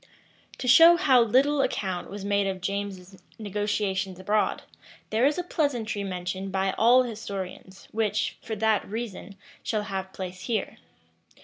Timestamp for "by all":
6.51-7.03